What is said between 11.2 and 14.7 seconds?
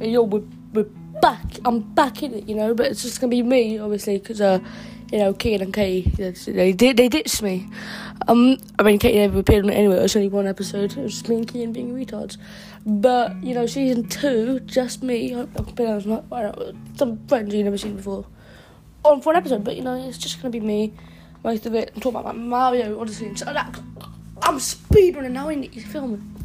me and Keaton being retards. But you know, season two,